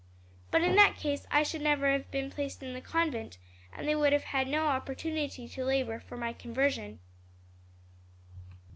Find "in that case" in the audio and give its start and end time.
0.63-1.27